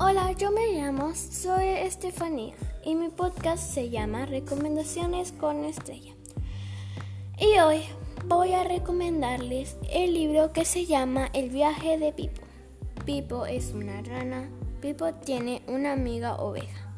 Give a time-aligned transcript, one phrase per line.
[0.00, 6.14] Hola, yo me llamo Zoe Estefanía y mi podcast se llama Recomendaciones con Estrella.
[7.36, 7.80] Y hoy
[8.24, 12.42] voy a recomendarles el libro que se llama El viaje de Pipo.
[13.04, 14.48] Pipo es una rana.
[14.80, 16.94] Pipo tiene una amiga oveja.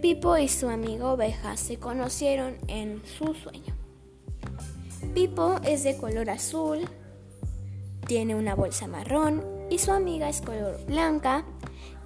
[0.00, 3.74] Pipo y su amiga oveja se conocieron en su sueño.
[5.12, 6.88] Pipo es de color azul,
[8.06, 11.44] tiene una bolsa marrón y su amiga es color blanca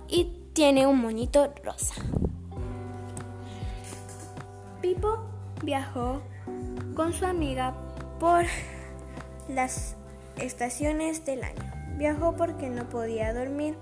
[0.09, 1.95] y tiene un monito rosa.
[4.81, 5.19] Pipo
[5.63, 6.23] viajó
[6.95, 7.75] con su amiga
[8.19, 8.45] por
[9.49, 9.97] las
[10.37, 11.73] estaciones del año.
[11.97, 13.77] Viajó porque no podía dormir.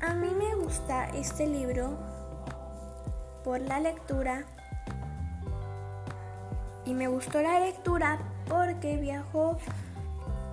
[0.00, 1.98] A mí me gusta este libro
[3.44, 4.44] por la lectura
[6.84, 9.58] y me gustó la lectura porque viajó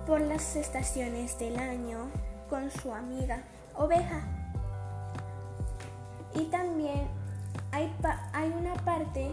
[0.06, 2.10] por las estaciones del año
[2.48, 3.42] con su amiga
[3.74, 4.22] oveja.
[6.34, 7.08] Y también
[7.72, 7.92] hay,
[8.32, 9.30] hay una parte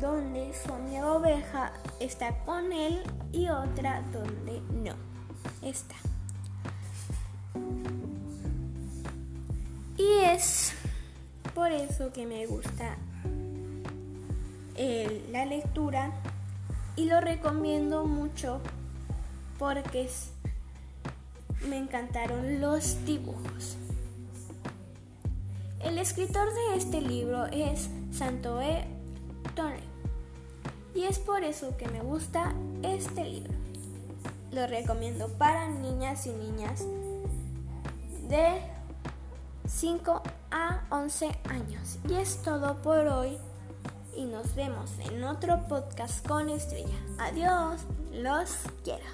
[0.00, 3.02] donde su amiga oveja está con él
[3.32, 4.94] y otra donde no
[5.62, 5.94] está.
[9.96, 10.74] Y es
[11.54, 12.96] por eso que me gusta
[15.30, 16.12] la lectura
[16.96, 18.60] y lo recomiendo mucho
[19.58, 20.10] porque
[21.66, 23.76] me encantaron los dibujos.
[25.82, 28.84] El escritor de este libro es Santoe
[29.54, 29.80] Tone
[30.94, 33.52] y es por eso que me gusta este libro.
[34.52, 36.84] Lo recomiendo para niñas y niñas
[38.28, 38.60] de
[39.68, 41.98] 5 a 11 años.
[42.08, 43.36] Y es todo por hoy
[44.16, 46.98] y nos vemos en otro podcast con Estrella.
[47.18, 48.50] Adiós, los
[48.82, 49.04] quiero.